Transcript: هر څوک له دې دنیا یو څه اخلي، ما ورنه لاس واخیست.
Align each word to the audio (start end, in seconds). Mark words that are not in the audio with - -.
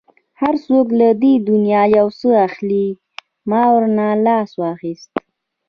هر 0.41 0.55
څوک 0.65 0.87
له 0.99 1.07
دې 1.21 1.33
دنیا 1.49 1.83
یو 1.97 2.07
څه 2.19 2.29
اخلي، 2.47 2.85
ما 3.49 3.61
ورنه 3.73 4.05
لاس 4.25 4.49
واخیست. 4.61 5.11